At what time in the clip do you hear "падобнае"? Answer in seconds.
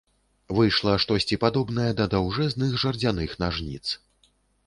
1.43-1.91